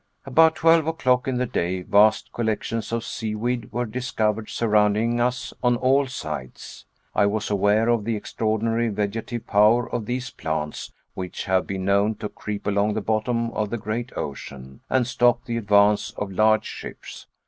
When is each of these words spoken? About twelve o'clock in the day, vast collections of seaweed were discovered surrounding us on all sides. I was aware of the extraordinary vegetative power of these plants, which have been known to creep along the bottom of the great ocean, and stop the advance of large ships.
About 0.25 0.55
twelve 0.55 0.87
o'clock 0.87 1.27
in 1.27 1.37
the 1.37 1.45
day, 1.45 1.83
vast 1.83 2.33
collections 2.33 2.91
of 2.91 3.03
seaweed 3.03 3.71
were 3.71 3.85
discovered 3.85 4.49
surrounding 4.49 5.19
us 5.21 5.53
on 5.61 5.75
all 5.75 6.07
sides. 6.07 6.87
I 7.13 7.27
was 7.27 7.51
aware 7.51 7.87
of 7.87 8.03
the 8.03 8.15
extraordinary 8.15 8.89
vegetative 8.89 9.45
power 9.45 9.87
of 9.87 10.07
these 10.07 10.31
plants, 10.31 10.91
which 11.13 11.43
have 11.45 11.67
been 11.67 11.85
known 11.85 12.15
to 12.15 12.29
creep 12.29 12.65
along 12.65 12.95
the 12.95 13.01
bottom 13.01 13.51
of 13.51 13.69
the 13.69 13.77
great 13.77 14.11
ocean, 14.17 14.79
and 14.89 15.05
stop 15.05 15.45
the 15.45 15.57
advance 15.57 16.09
of 16.17 16.31
large 16.31 16.65
ships. 16.65 17.27